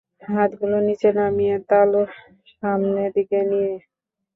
হাতগুলো 0.27 0.77
নিচে 0.87 1.09
নামিয়ে, 1.17 1.55
তালু 1.69 2.01
সামনেদিকে 2.53 3.39
নিয়ে। 3.51 3.73